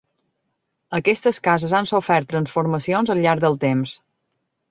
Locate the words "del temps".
3.47-3.97